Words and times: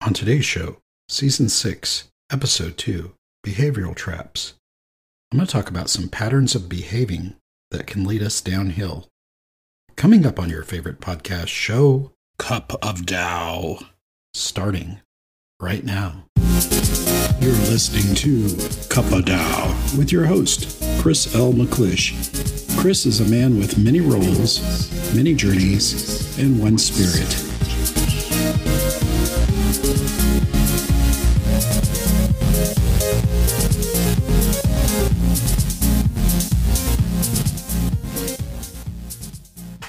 On 0.00 0.14
today's 0.14 0.44
show, 0.44 0.76
Season 1.08 1.48
6, 1.48 2.08
Episode 2.30 2.78
2 2.78 3.14
Behavioral 3.44 3.96
Traps, 3.96 4.54
I'm 5.32 5.38
going 5.38 5.46
to 5.46 5.52
talk 5.52 5.68
about 5.68 5.90
some 5.90 6.08
patterns 6.08 6.54
of 6.54 6.68
behaving 6.68 7.34
that 7.72 7.88
can 7.88 8.04
lead 8.04 8.22
us 8.22 8.40
downhill. 8.40 9.08
Coming 9.96 10.24
up 10.24 10.38
on 10.38 10.50
your 10.50 10.62
favorite 10.62 11.00
podcast 11.00 11.48
show, 11.48 12.12
Cup 12.38 12.78
of 12.80 13.06
Tao, 13.06 13.80
starting 14.34 15.00
right 15.60 15.82
now. 15.82 16.26
You're 17.40 17.52
listening 17.66 18.14
to 18.16 18.88
Cup 18.88 19.10
of 19.10 19.26
Tao 19.26 19.66
with 19.98 20.12
your 20.12 20.26
host, 20.26 20.80
Chris 21.00 21.34
L. 21.34 21.52
McClish. 21.52 22.78
Chris 22.78 23.04
is 23.04 23.20
a 23.20 23.28
man 23.28 23.58
with 23.58 23.76
many 23.76 24.00
roles, 24.00 24.60
many 25.12 25.34
journeys, 25.34 26.38
and 26.38 26.62
one 26.62 26.78
spirit. 26.78 27.47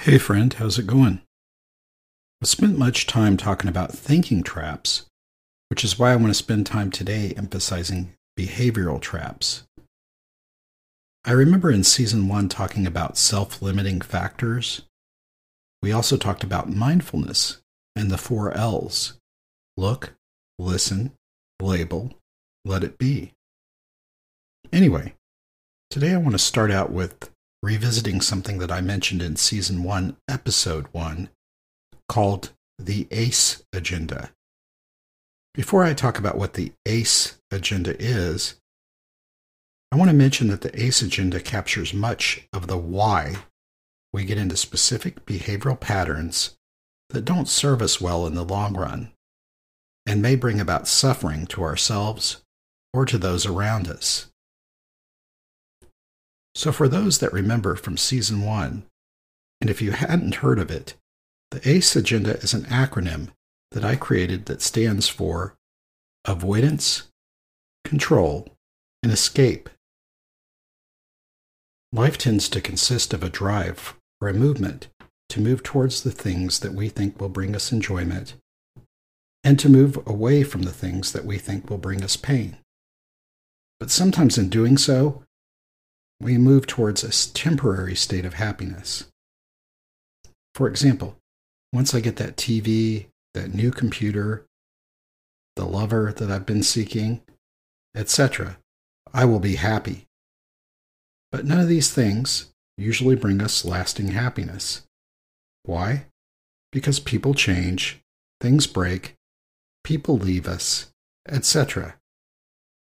Hey 0.10 0.18
friend, 0.18 0.52
how's 0.52 0.80
it 0.80 0.88
going? 0.88 1.22
I've 2.42 2.50
spent 2.50 2.80
much 2.80 3.06
time 3.06 3.38
talking 3.38 3.70
about 3.70 3.92
thinking 3.92 4.42
traps, 4.42 5.06
which 5.68 5.84
is 5.84 6.00
why 6.00 6.12
I 6.12 6.16
want 6.16 6.30
to 6.30 6.34
spend 6.34 6.66
time 6.66 6.90
today 6.90 7.36
emphasizing 7.38 8.16
behavioral 8.36 9.00
traps. 9.00 9.66
I 11.26 11.34
remember 11.34 11.70
in 11.70 11.84
season 11.84 12.28
one 12.28 12.50
talking 12.50 12.88
about 12.88 13.20
self 13.20 13.62
limiting 13.62 14.02
factors. 14.02 14.82
We 15.84 15.92
also 15.92 16.18
talked 16.18 16.44
about 16.44 16.72
mindfulness 16.74 17.60
and 17.96 18.10
the 18.10 18.18
four 18.18 18.52
L's 18.58 19.14
look, 19.78 20.16
listen, 20.58 21.12
label, 21.62 22.16
let 22.66 22.84
it 22.84 22.98
be. 22.98 23.34
Anyway, 24.74 25.14
today 25.92 26.16
I 26.16 26.18
want 26.18 26.32
to 26.32 26.40
start 26.40 26.72
out 26.72 26.90
with 26.90 27.30
revisiting 27.62 28.22
something 28.22 28.60
that 28.60 28.72
I 28.72 28.82
mentioned 28.82 29.22
in 29.22 29.36
season 29.36 29.84
one, 29.84 30.18
episode 30.30 30.88
one, 30.92 31.30
called 32.08 32.52
the 32.78 33.08
ACE 33.12 33.64
agenda. 33.74 34.32
Before 35.54 35.84
I 35.84 35.94
talk 35.94 36.18
about 36.18 36.38
what 36.38 36.54
the 36.54 36.72
ACE 36.86 37.38
agenda 37.52 37.96
is, 38.00 38.56
I 39.92 39.98
want 39.98 40.10
to 40.10 40.16
mention 40.16 40.48
that 40.50 40.62
the 40.62 40.82
ACE 40.82 41.02
agenda 41.02 41.40
captures 41.40 41.94
much 41.94 42.48
of 42.54 42.68
the 42.68 42.78
why 42.78 43.38
we 44.14 44.24
get 44.24 44.38
into 44.38 44.56
specific 44.56 45.26
behavioral 45.26 45.80
patterns 45.80 46.56
that 47.10 47.26
don't 47.26 47.48
serve 47.48 47.82
us 47.82 48.00
well 48.00 48.26
in 48.28 48.36
the 48.36 48.46
long 48.46 48.76
run 48.78 49.12
and 50.06 50.22
may 50.22 50.36
bring 50.36 50.60
about 50.60 50.88
suffering 50.88 51.46
to 51.48 51.64
ourselves 51.64 52.42
or 52.94 53.06
to 53.06 53.18
those 53.18 53.46
around 53.46 53.88
us. 53.88 54.29
So, 56.60 56.74
for 56.74 56.90
those 56.90 57.20
that 57.20 57.32
remember 57.32 57.78
from 57.78 57.96
season 57.96 58.44
one, 58.44 58.84
and 59.62 59.70
if 59.70 59.82
you 59.82 59.92
hadn't 59.92 60.44
heard 60.44 60.60
of 60.60 60.70
it, 60.70 60.94
the 61.52 61.62
ACE 61.64 61.96
agenda 61.96 62.36
is 62.40 62.54
an 62.54 62.64
acronym 62.64 63.30
that 63.72 63.86
I 63.86 63.96
created 63.96 64.48
that 64.48 64.62
stands 64.62 65.08
for 65.08 65.56
Avoidance, 66.26 67.04
Control, 67.86 68.46
and 69.02 69.10
Escape. 69.10 69.70
Life 71.94 72.18
tends 72.18 72.50
to 72.50 72.60
consist 72.60 73.14
of 73.14 73.24
a 73.24 73.30
drive 73.30 73.96
or 74.20 74.28
a 74.28 74.34
movement 74.34 74.90
to 75.30 75.40
move 75.40 75.64
towards 75.64 76.04
the 76.04 76.12
things 76.12 76.60
that 76.60 76.74
we 76.74 76.90
think 76.90 77.22
will 77.22 77.30
bring 77.30 77.56
us 77.56 77.72
enjoyment 77.72 78.34
and 79.46 79.58
to 79.60 79.70
move 79.70 79.98
away 80.06 80.44
from 80.44 80.64
the 80.64 80.74
things 80.74 81.14
that 81.14 81.24
we 81.24 81.38
think 81.38 81.70
will 81.70 81.78
bring 81.78 82.04
us 82.04 82.18
pain. 82.18 82.58
But 83.80 83.92
sometimes 83.92 84.38
in 84.38 84.50
doing 84.50 84.78
so, 84.78 85.24
we 86.22 86.38
move 86.38 86.68
towards 86.68 87.04
a 87.04 87.34
temporary 87.34 87.96
state 87.96 88.26
of 88.26 88.34
happiness. 88.34 89.06
For 90.54 90.68
example, 90.68 91.18
once 91.72 91.94
I 91.94 92.00
get 92.00 92.18
that 92.18 92.36
TV, 92.36 93.08
that 93.34 93.54
new 93.54 93.72
computer, 93.72 94.46
the 95.56 95.66
lover 95.66 96.14
that 96.18 96.32
I've 96.32 96.46
been 96.46 96.64
seeking, 96.64 97.22
etc., 97.96 98.58
I 99.14 99.26
will 99.26 99.40
be 99.40 99.56
happy. 99.56 100.06
But 101.32 101.46
none 101.46 101.60
of 101.60 101.68
these 101.68 101.92
things 101.92 102.52
usually 102.78 103.16
bring 103.16 103.42
us 103.42 103.66
lasting 103.66 104.10
happiness. 104.10 104.84
Why? 105.64 106.06
Because 106.72 107.00
people 107.00 107.34
change, 107.34 108.00
things 108.42 108.68
break, 108.68 109.16
people 109.84 110.18
leave 110.18 110.48
us, 110.48 110.92
etc. 111.28 111.99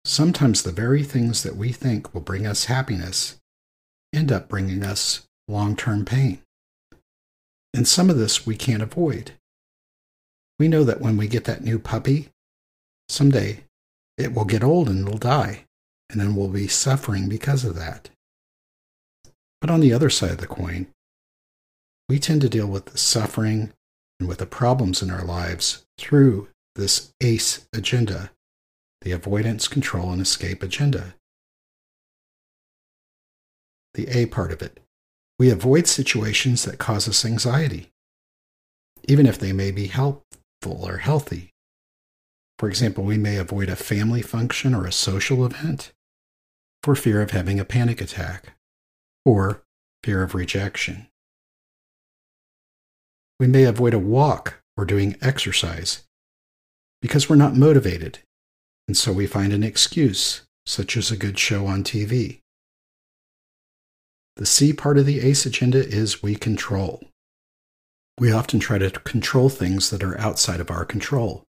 Sometimes 0.06 0.62
the 0.62 0.70
very 0.70 1.02
things 1.02 1.42
that 1.42 1.56
we 1.56 1.72
think 1.72 2.14
will 2.14 2.20
bring 2.20 2.46
us 2.46 2.66
happiness 2.66 3.38
end 4.14 4.30
up 4.30 4.48
bringing 4.48 4.84
us 4.84 5.26
long 5.48 5.74
term 5.74 6.04
pain. 6.04 6.40
And 7.74 7.88
some 7.88 8.08
of 8.08 8.16
this 8.16 8.46
we 8.46 8.54
can't 8.54 8.84
avoid. 8.84 9.32
We 10.60 10.68
know 10.68 10.84
that 10.84 11.00
when 11.00 11.16
we 11.16 11.26
get 11.26 11.44
that 11.46 11.64
new 11.64 11.80
puppy, 11.80 12.28
someday 13.08 13.64
it 14.16 14.32
will 14.32 14.44
get 14.44 14.62
old 14.62 14.88
and 14.88 15.04
it'll 15.04 15.18
die, 15.18 15.64
and 16.08 16.20
then 16.20 16.36
we'll 16.36 16.50
be 16.50 16.68
suffering 16.68 17.28
because 17.28 17.64
of 17.64 17.74
that. 17.74 18.08
But 19.60 19.70
on 19.70 19.80
the 19.80 19.92
other 19.92 20.08
side 20.08 20.30
of 20.30 20.38
the 20.38 20.46
coin, 20.46 20.86
we 22.08 22.20
tend 22.20 22.42
to 22.42 22.48
deal 22.48 22.68
with 22.68 22.84
the 22.86 22.98
suffering 22.98 23.72
and 24.20 24.28
with 24.28 24.38
the 24.38 24.46
problems 24.46 25.02
in 25.02 25.10
our 25.10 25.24
lives 25.24 25.84
through 25.98 26.46
this 26.76 27.12
ACE 27.20 27.66
agenda 27.72 28.30
the 29.06 29.12
avoidance, 29.12 29.68
control, 29.68 30.10
and 30.10 30.20
escape 30.20 30.64
agenda. 30.64 31.14
The 33.94 34.08
A 34.08 34.26
part 34.26 34.50
of 34.50 34.62
it. 34.62 34.80
We 35.38 35.48
avoid 35.48 35.86
situations 35.86 36.64
that 36.64 36.78
cause 36.78 37.08
us 37.08 37.24
anxiety, 37.24 37.92
even 39.04 39.26
if 39.26 39.38
they 39.38 39.52
may 39.52 39.70
be 39.70 39.86
helpful 39.86 40.24
or 40.64 40.96
healthy. 40.96 41.52
For 42.58 42.68
example, 42.68 43.04
we 43.04 43.16
may 43.16 43.36
avoid 43.36 43.68
a 43.68 43.76
family 43.76 44.22
function 44.22 44.74
or 44.74 44.84
a 44.86 44.90
social 44.90 45.46
event 45.46 45.92
for 46.82 46.96
fear 46.96 47.22
of 47.22 47.30
having 47.30 47.60
a 47.60 47.64
panic 47.64 48.00
attack 48.00 48.54
or 49.24 49.62
fear 50.02 50.24
of 50.24 50.34
rejection. 50.34 51.06
We 53.38 53.46
may 53.46 53.62
avoid 53.66 53.94
a 53.94 54.00
walk 54.00 54.64
or 54.76 54.84
doing 54.84 55.14
exercise 55.22 56.02
because 57.00 57.30
we're 57.30 57.36
not 57.36 57.54
motivated 57.54 58.18
and 58.88 58.96
so 58.96 59.12
we 59.12 59.26
find 59.26 59.52
an 59.52 59.62
excuse, 59.62 60.42
such 60.64 60.96
as 60.96 61.10
a 61.10 61.16
good 61.16 61.38
show 61.38 61.66
on 61.66 61.82
TV. 61.82 62.40
The 64.36 64.46
C 64.46 64.72
part 64.72 64.98
of 64.98 65.06
the 65.06 65.20
ACE 65.20 65.46
agenda 65.46 65.78
is 65.78 66.22
we 66.22 66.34
control. 66.34 67.02
We 68.18 68.32
often 68.32 68.60
try 68.60 68.78
to 68.78 68.90
control 68.90 69.48
things 69.48 69.90
that 69.90 70.02
are 70.02 70.18
outside 70.20 70.60
of 70.60 70.70
our 70.70 70.84
control, 70.84 71.44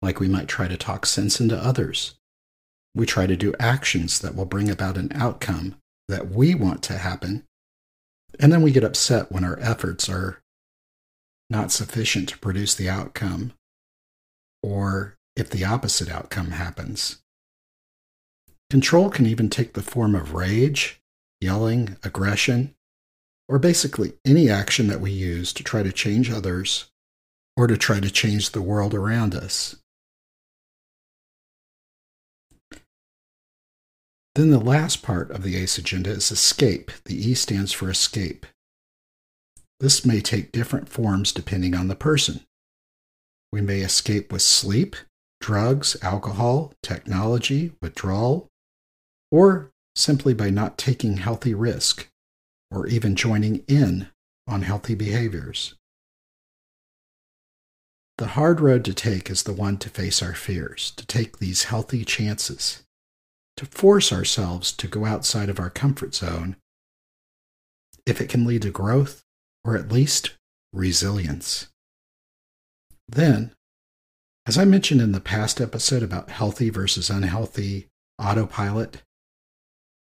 like 0.00 0.20
we 0.20 0.28
might 0.28 0.48
try 0.48 0.68
to 0.68 0.76
talk 0.76 1.06
sense 1.06 1.40
into 1.40 1.56
others. 1.56 2.14
We 2.94 3.06
try 3.06 3.26
to 3.26 3.36
do 3.36 3.54
actions 3.58 4.18
that 4.20 4.34
will 4.34 4.44
bring 4.44 4.68
about 4.68 4.96
an 4.98 5.10
outcome 5.14 5.76
that 6.08 6.28
we 6.30 6.54
want 6.54 6.82
to 6.84 6.98
happen, 6.98 7.44
and 8.38 8.52
then 8.52 8.62
we 8.62 8.72
get 8.72 8.84
upset 8.84 9.30
when 9.32 9.44
our 9.44 9.58
efforts 9.60 10.08
are 10.08 10.40
not 11.48 11.70
sufficient 11.70 12.28
to 12.30 12.38
produce 12.38 12.74
the 12.74 12.88
outcome, 12.88 13.52
or 14.62 15.16
if 15.36 15.50
the 15.50 15.64
opposite 15.64 16.10
outcome 16.10 16.52
happens. 16.52 17.18
Control 18.70 19.10
can 19.10 19.26
even 19.26 19.50
take 19.50 19.74
the 19.74 19.82
form 19.82 20.14
of 20.14 20.34
rage, 20.34 21.00
yelling, 21.40 21.96
aggression, 22.02 22.74
or 23.48 23.58
basically 23.58 24.14
any 24.24 24.48
action 24.48 24.86
that 24.86 25.00
we 25.00 25.10
use 25.10 25.52
to 25.52 25.62
try 25.62 25.82
to 25.82 25.92
change 25.92 26.30
others 26.30 26.90
or 27.56 27.66
to 27.66 27.76
try 27.76 28.00
to 28.00 28.10
change 28.10 28.50
the 28.50 28.62
world 28.62 28.94
around 28.94 29.34
us. 29.34 29.76
Then 34.34 34.50
the 34.50 34.58
last 34.58 35.02
part 35.02 35.30
of 35.30 35.42
the 35.42 35.56
ACE 35.56 35.76
agenda 35.76 36.10
is 36.10 36.30
escape. 36.30 36.90
The 37.04 37.30
E 37.30 37.34
stands 37.34 37.72
for 37.72 37.90
escape. 37.90 38.46
This 39.78 40.06
may 40.06 40.20
take 40.20 40.52
different 40.52 40.88
forms 40.88 41.32
depending 41.32 41.74
on 41.74 41.88
the 41.88 41.94
person. 41.94 42.40
We 43.52 43.60
may 43.60 43.80
escape 43.80 44.32
with 44.32 44.40
sleep, 44.40 44.96
drugs, 45.42 45.96
alcohol, 46.02 46.72
technology, 46.82 47.72
withdrawal, 47.82 48.48
or 49.30 49.70
simply 49.94 50.32
by 50.32 50.48
not 50.48 50.78
taking 50.78 51.18
healthy 51.18 51.52
risk 51.52 52.08
or 52.70 52.86
even 52.86 53.14
joining 53.14 53.62
in 53.68 54.08
on 54.46 54.62
healthy 54.62 54.94
behaviors. 54.94 55.74
The 58.18 58.28
hard 58.28 58.60
road 58.60 58.84
to 58.86 58.94
take 58.94 59.28
is 59.28 59.42
the 59.42 59.52
one 59.52 59.78
to 59.78 59.90
face 59.90 60.22
our 60.22 60.34
fears, 60.34 60.92
to 60.92 61.04
take 61.04 61.38
these 61.38 61.64
healthy 61.64 62.04
chances, 62.04 62.84
to 63.56 63.66
force 63.66 64.12
ourselves 64.12 64.72
to 64.72 64.86
go 64.86 65.04
outside 65.04 65.48
of 65.48 65.58
our 65.58 65.70
comfort 65.70 66.14
zone 66.14 66.56
if 68.06 68.20
it 68.20 68.28
can 68.28 68.44
lead 68.44 68.62
to 68.62 68.70
growth 68.70 69.22
or 69.64 69.76
at 69.76 69.92
least 69.92 70.36
resilience. 70.72 71.68
Then 73.08 73.52
As 74.44 74.58
I 74.58 74.64
mentioned 74.64 75.00
in 75.00 75.12
the 75.12 75.20
past 75.20 75.60
episode 75.60 76.02
about 76.02 76.30
healthy 76.30 76.68
versus 76.68 77.10
unhealthy 77.10 77.86
autopilot, 78.18 79.02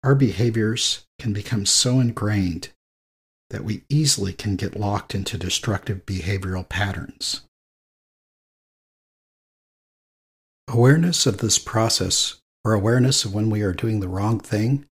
our 0.05 0.15
behaviors 0.15 1.07
can 1.19 1.33
become 1.33 1.67
so 1.67 1.99
ingrained 1.99 2.69
that 3.51 3.65
we 3.65 3.83
easily 3.89 4.33
can 4.33 4.55
get 4.55 4.79
locked 4.79 5.15
into 5.15 5.37
destructive 5.37 6.07
behavioral 6.07 6.69
patterns. 6.69 7.43
Awareness 10.69 11.27
of 11.27 11.39
this 11.39 11.59
process, 11.59 12.41
or 12.65 12.75
awareness 12.75 13.25
of 13.25 13.35
when 13.35 13.51
we 13.51 13.63
are 13.63 13.73
doing 13.73 13.99
the 13.99 14.09
wrong 14.09 14.39
thing, 14.39 14.85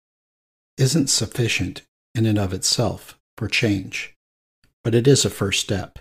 isn't 0.79 1.11
sufficient 1.11 1.83
in 2.15 2.25
and 2.25 2.39
of 2.39 2.55
itself 2.55 3.19
for 3.37 3.49
change, 3.49 4.15
but 4.83 4.95
it 4.95 5.07
is 5.07 5.25
a 5.25 5.31
first 5.31 5.61
step. 5.61 5.99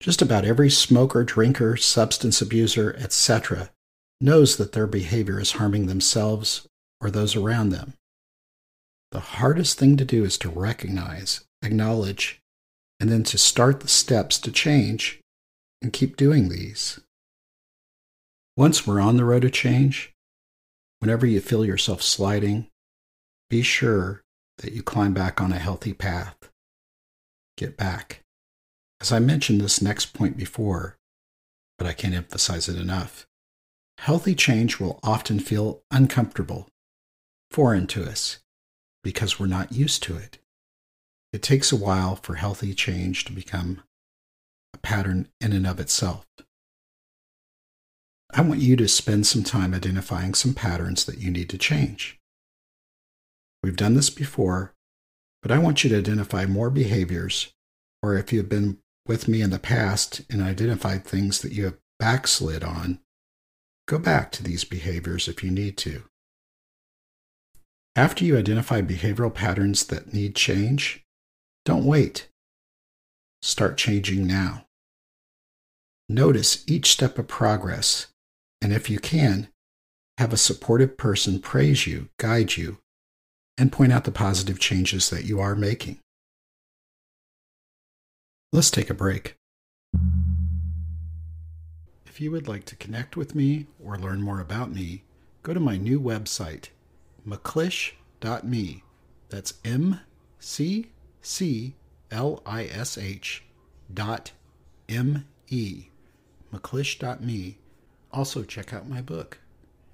Just 0.00 0.22
about 0.22 0.46
every 0.46 0.70
smoker, 0.70 1.24
drinker, 1.24 1.76
substance 1.76 2.40
abuser, 2.40 2.96
etc., 2.98 3.70
knows 4.20 4.56
that 4.56 4.72
their 4.72 4.86
behavior 4.86 5.38
is 5.38 5.52
harming 5.52 5.86
themselves 5.86 6.66
or 7.00 7.10
those 7.10 7.36
around 7.36 7.68
them. 7.68 7.94
The 9.12 9.20
hardest 9.20 9.78
thing 9.78 9.96
to 9.96 10.04
do 10.04 10.24
is 10.24 10.38
to 10.38 10.48
recognize, 10.48 11.44
acknowledge, 11.62 12.40
and 12.98 13.10
then 13.10 13.24
to 13.24 13.38
start 13.38 13.80
the 13.80 13.88
steps 13.88 14.38
to 14.38 14.52
change 14.52 15.20
and 15.82 15.92
keep 15.92 16.16
doing 16.16 16.48
these. 16.48 17.00
Once 18.56 18.86
we're 18.86 19.00
on 19.00 19.16
the 19.16 19.24
road 19.24 19.42
to 19.42 19.50
change, 19.50 20.12
whenever 21.00 21.26
you 21.26 21.40
feel 21.40 21.64
yourself 21.64 22.02
sliding, 22.02 22.68
be 23.48 23.62
sure 23.62 24.22
that 24.58 24.72
you 24.72 24.82
climb 24.82 25.12
back 25.12 25.40
on 25.40 25.52
a 25.52 25.58
healthy 25.58 25.92
path. 25.92 26.36
Get 27.56 27.76
back. 27.76 28.20
As 29.00 29.12
I 29.12 29.18
mentioned 29.18 29.60
this 29.60 29.80
next 29.80 30.12
point 30.12 30.36
before, 30.36 30.96
but 31.78 31.86
I 31.86 31.94
can't 31.94 32.14
emphasize 32.14 32.68
it 32.68 32.76
enough, 32.76 33.26
healthy 33.98 34.34
change 34.34 34.78
will 34.78 35.00
often 35.02 35.40
feel 35.40 35.82
uncomfortable, 35.90 36.68
foreign 37.50 37.86
to 37.88 38.04
us, 38.04 38.40
because 39.02 39.40
we're 39.40 39.46
not 39.46 39.72
used 39.72 40.02
to 40.02 40.16
it. 40.16 40.38
It 41.32 41.42
takes 41.42 41.72
a 41.72 41.76
while 41.76 42.16
for 42.16 42.34
healthy 42.34 42.74
change 42.74 43.24
to 43.24 43.32
become 43.32 43.82
a 44.74 44.78
pattern 44.78 45.28
in 45.40 45.52
and 45.52 45.66
of 45.66 45.80
itself. 45.80 46.26
I 48.32 48.42
want 48.42 48.60
you 48.60 48.76
to 48.76 48.86
spend 48.86 49.26
some 49.26 49.42
time 49.42 49.74
identifying 49.74 50.34
some 50.34 50.54
patterns 50.54 51.04
that 51.06 51.18
you 51.18 51.30
need 51.30 51.48
to 51.50 51.58
change. 51.58 52.18
We've 53.62 53.76
done 53.76 53.94
this 53.94 54.10
before, 54.10 54.74
but 55.42 55.50
I 55.50 55.58
want 55.58 55.82
you 55.82 55.90
to 55.90 55.98
identify 55.98 56.46
more 56.46 56.70
behaviors, 56.70 57.52
or 58.02 58.16
if 58.16 58.32
you've 58.32 58.48
been 58.48 58.78
with 59.10 59.26
me 59.26 59.42
in 59.42 59.50
the 59.50 59.58
past 59.58 60.22
and 60.30 60.40
identified 60.40 61.04
things 61.04 61.40
that 61.40 61.50
you 61.50 61.64
have 61.64 61.76
backslid 61.98 62.62
on, 62.62 63.00
go 63.88 63.98
back 63.98 64.30
to 64.30 64.40
these 64.40 64.62
behaviors 64.62 65.26
if 65.26 65.42
you 65.42 65.50
need 65.50 65.76
to. 65.76 66.04
After 67.96 68.24
you 68.24 68.38
identify 68.38 68.82
behavioral 68.82 69.34
patterns 69.34 69.84
that 69.86 70.14
need 70.14 70.36
change, 70.36 71.04
don't 71.64 71.84
wait. 71.84 72.28
Start 73.42 73.76
changing 73.76 74.28
now. 74.28 74.66
Notice 76.08 76.62
each 76.68 76.92
step 76.92 77.18
of 77.18 77.26
progress, 77.26 78.06
and 78.62 78.72
if 78.72 78.88
you 78.88 79.00
can, 79.00 79.48
have 80.18 80.32
a 80.32 80.36
supportive 80.36 80.96
person 80.96 81.40
praise 81.40 81.84
you, 81.84 82.10
guide 82.16 82.56
you, 82.56 82.78
and 83.58 83.72
point 83.72 83.92
out 83.92 84.04
the 84.04 84.12
positive 84.12 84.60
changes 84.60 85.10
that 85.10 85.24
you 85.24 85.40
are 85.40 85.56
making. 85.56 85.98
Let's 88.52 88.72
take 88.72 88.90
a 88.90 88.94
break. 88.94 89.36
If 92.04 92.20
you 92.20 92.32
would 92.32 92.48
like 92.48 92.64
to 92.64 92.74
connect 92.74 93.16
with 93.16 93.36
me 93.36 93.66
or 93.78 93.96
learn 93.96 94.22
more 94.22 94.40
about 94.40 94.72
me, 94.72 95.04
go 95.44 95.54
to 95.54 95.60
my 95.60 95.76
new 95.76 96.00
website, 96.00 96.70
mcclish.me. 97.26 98.82
That's 99.28 99.54
M 99.64 100.00
C 100.40 100.86
C 101.22 101.74
L 102.10 102.42
I 102.44 102.64
S 102.64 102.98
H 102.98 103.44
dot 103.94 104.32
M 104.88 105.26
E. 105.48 105.84
McClish.me. 106.52 107.58
Also, 108.12 108.42
check 108.42 108.74
out 108.74 108.88
my 108.88 109.00
book, 109.00 109.38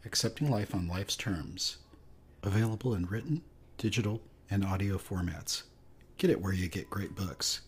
Accepting 0.07 0.51
Life 0.51 0.75
on 0.75 0.89
Life's 0.89 1.17
Terms, 1.17 1.77
available 2.43 2.95
in 2.95 3.05
written, 3.05 3.43
digital, 3.77 4.23
and 4.51 4.65
audio 4.65 4.97
formats. 4.97 5.65
Get 6.17 6.31
it 6.31 6.41
where 6.41 6.55
you 6.55 6.69
get 6.69 6.89
great 6.89 7.15
books. 7.15 7.61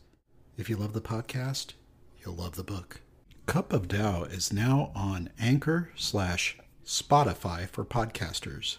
If 0.58 0.68
you 0.68 0.74
love 0.74 0.92
the 0.92 1.00
podcast, 1.00 1.74
you'll 2.18 2.34
love 2.34 2.56
the 2.56 2.64
book. 2.64 3.00
Cup 3.46 3.72
of 3.72 3.86
Tao 3.86 4.24
is 4.24 4.52
now 4.52 4.90
on 4.92 5.30
Anchor 5.38 5.90
slash 5.94 6.58
Spotify 6.84 7.68
for 7.68 7.84
podcasters. 7.84 8.78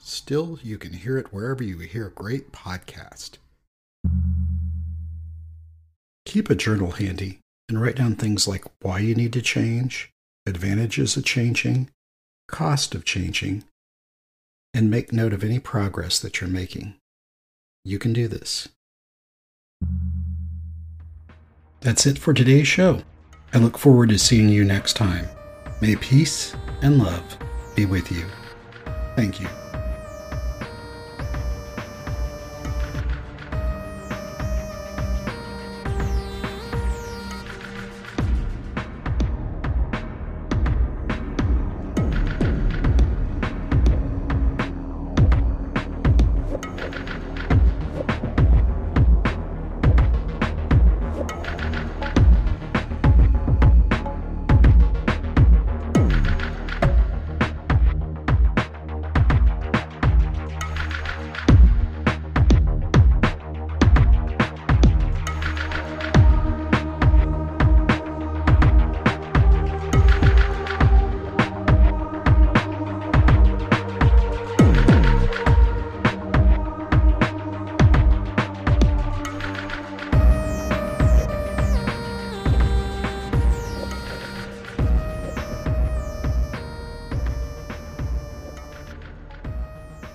Still, 0.00 0.60
you 0.62 0.78
can 0.78 0.92
hear 0.92 1.18
it 1.18 1.32
wherever 1.32 1.64
you 1.64 1.80
hear 1.80 2.10
great 2.10 2.52
podcast. 2.52 3.38
Keep 6.24 6.48
a 6.48 6.54
journal 6.54 6.92
handy 6.92 7.40
and 7.68 7.82
write 7.82 7.96
down 7.96 8.14
things 8.14 8.46
like 8.46 8.64
why 8.80 9.00
you 9.00 9.16
need 9.16 9.32
to 9.32 9.42
change, 9.42 10.12
advantages 10.46 11.16
of 11.16 11.24
changing, 11.24 11.90
cost 12.46 12.94
of 12.94 13.04
changing, 13.04 13.64
and 14.72 14.88
make 14.88 15.12
note 15.12 15.32
of 15.32 15.42
any 15.42 15.58
progress 15.58 16.20
that 16.20 16.40
you're 16.40 16.48
making. 16.48 16.94
You 17.84 17.98
can 17.98 18.12
do 18.12 18.28
this. 18.28 18.68
That's 21.82 22.06
it 22.06 22.16
for 22.16 22.32
today's 22.32 22.68
show. 22.68 23.02
I 23.52 23.58
look 23.58 23.76
forward 23.76 24.10
to 24.10 24.18
seeing 24.18 24.48
you 24.48 24.62
next 24.62 24.94
time. 24.94 25.28
May 25.80 25.96
peace 25.96 26.54
and 26.80 26.98
love 26.98 27.36
be 27.74 27.86
with 27.86 28.12
you. 28.12 28.24
Thank 29.16 29.40
you. 29.40 29.48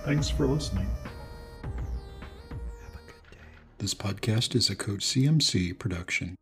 Thanks 0.08 0.30
for 0.30 0.46
listening. 0.46 0.88
Have 1.62 2.94
a 2.94 3.06
good 3.06 3.30
day. 3.30 3.44
This 3.76 3.92
podcast 3.92 4.54
is 4.54 4.70
a 4.70 4.74
Coach 4.74 5.00
CMC 5.00 5.78
production. 5.78 6.34